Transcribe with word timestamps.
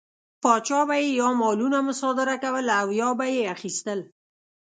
پاچا 0.43 0.79
به 0.87 0.95
یې 1.01 1.09
یا 1.19 1.29
مالونه 1.41 1.79
مصادره 1.89 2.35
کول 2.43 2.67
او 2.81 2.87
یا 3.01 3.09
به 3.17 3.25
یې 3.33 3.41
اخیستل. 3.55 3.99